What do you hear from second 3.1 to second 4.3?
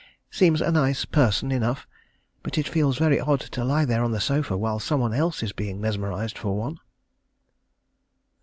odd to lie there on the